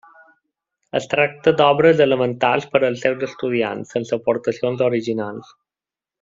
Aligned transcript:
Es 0.99 1.03
tracta 1.11 1.53
d'obres 1.59 2.01
elementals 2.05 2.65
per 2.73 2.81
als 2.89 3.05
seus 3.07 3.27
estudiants, 3.29 3.93
sense 3.97 4.19
aportacions 4.19 4.83
originals. 4.89 5.55